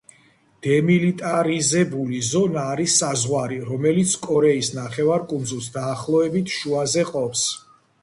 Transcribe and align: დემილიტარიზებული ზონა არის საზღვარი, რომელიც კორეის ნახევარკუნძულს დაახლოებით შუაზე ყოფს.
დემილიტარიზებული 0.67 2.21
ზონა 2.29 2.63
არის 2.71 2.97
საზღვარი, 3.03 3.61
რომელიც 3.69 4.17
კორეის 4.27 4.75
ნახევარკუნძულს 4.81 5.71
დაახლოებით 5.81 6.59
შუაზე 6.59 7.09
ყოფს. 7.17 7.51